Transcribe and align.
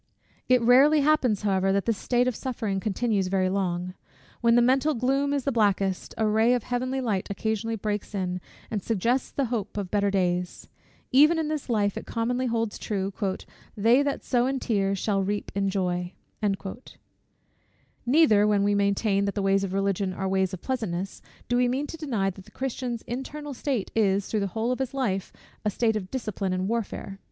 It 0.49 0.63
rarely 0.63 1.01
happens, 1.01 1.43
however, 1.43 1.71
that 1.73 1.85
this 1.85 1.95
state 1.99 2.27
of 2.27 2.35
suffering 2.35 2.79
continues 2.79 3.27
very 3.27 3.49
long. 3.49 3.93
When 4.41 4.55
the 4.55 4.61
mental 4.63 4.95
gloom 4.95 5.31
is 5.31 5.43
the 5.43 5.51
blackest, 5.51 6.15
a 6.17 6.25
ray 6.25 6.55
of 6.55 6.63
heavenly 6.63 6.99
light 6.99 7.29
occasionally 7.29 7.75
breaks 7.75 8.15
in, 8.15 8.41
and 8.71 8.81
suggests 8.81 9.29
the 9.29 9.45
hope 9.53 9.77
of 9.77 9.91
better 9.91 10.09
days. 10.09 10.67
Even 11.11 11.37
in 11.37 11.49
this 11.49 11.69
life 11.69 11.97
it 11.97 12.07
commonly 12.07 12.47
holds 12.47 12.79
true, 12.79 13.13
"They 13.77 14.01
that 14.01 14.23
sow 14.23 14.47
in 14.47 14.59
tears 14.59 14.97
shall 14.97 15.21
reap 15.21 15.51
in 15.53 15.69
joy." 15.69 16.13
Neither, 18.03 18.47
when 18.47 18.63
we 18.63 18.73
maintain, 18.73 19.25
that 19.25 19.35
the 19.35 19.43
ways 19.43 19.63
of 19.63 19.71
Religion 19.71 20.13
are 20.13 20.27
ways 20.27 20.51
of 20.51 20.63
pleasantness, 20.63 21.21
do 21.47 21.55
we 21.55 21.67
mean 21.67 21.85
to 21.85 21.95
deny 21.95 22.31
that 22.31 22.45
the 22.45 22.49
Christian's 22.49 23.03
internal 23.03 23.53
state 23.53 23.91
is, 23.95 24.25
through 24.25 24.39
the 24.39 24.47
whole 24.57 24.71
of 24.71 24.79
his 24.79 24.95
life, 24.95 25.31
a 25.63 25.69
state 25.69 25.95
of 25.95 26.09
discipline 26.09 26.53
and 26.53 26.67
warfare. 26.67 27.19